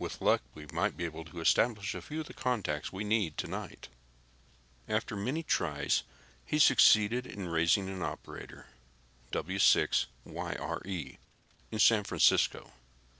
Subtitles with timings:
[0.00, 3.36] "With luck, we may be able to establish a few of the contacts we need,
[3.38, 3.86] tonight."
[4.88, 6.02] After many tries,
[6.44, 8.66] he succeeded in raising an operator,
[9.30, 11.18] W6YRE,
[11.70, 12.72] in San Francisco.